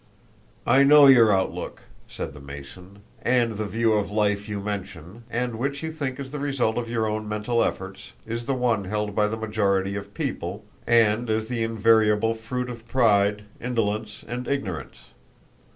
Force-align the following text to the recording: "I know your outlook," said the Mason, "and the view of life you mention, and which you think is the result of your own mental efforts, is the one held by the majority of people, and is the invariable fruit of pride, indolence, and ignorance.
"I 0.65 0.81
know 0.81 1.05
your 1.05 1.31
outlook," 1.31 1.83
said 2.07 2.33
the 2.33 2.39
Mason, 2.39 3.03
"and 3.21 3.51
the 3.51 3.67
view 3.67 3.93
of 3.93 4.09
life 4.09 4.49
you 4.49 4.59
mention, 4.59 5.25
and 5.29 5.59
which 5.59 5.83
you 5.83 5.91
think 5.91 6.19
is 6.19 6.31
the 6.31 6.39
result 6.39 6.79
of 6.79 6.89
your 6.89 7.05
own 7.05 7.29
mental 7.29 7.63
efforts, 7.63 8.13
is 8.25 8.47
the 8.47 8.55
one 8.55 8.85
held 8.85 9.13
by 9.13 9.27
the 9.27 9.37
majority 9.37 9.95
of 9.95 10.15
people, 10.15 10.65
and 10.87 11.29
is 11.29 11.49
the 11.49 11.61
invariable 11.63 12.33
fruit 12.33 12.67
of 12.71 12.87
pride, 12.87 13.43
indolence, 13.59 14.25
and 14.27 14.47
ignorance. 14.47 15.09